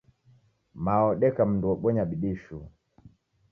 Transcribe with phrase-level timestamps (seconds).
[0.85, 2.63] Mao odeka mundu obonya bidii shuu.